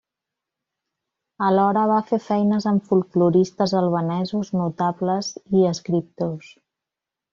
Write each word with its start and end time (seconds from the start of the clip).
Alhora 1.47 1.83
va 1.91 1.99
fer 2.07 2.19
feines 2.27 2.67
amb 2.71 2.87
folkloristes 2.93 3.75
albanesos 3.83 4.53
notables 4.63 5.31
i 5.61 5.67
escriptors. 5.75 6.51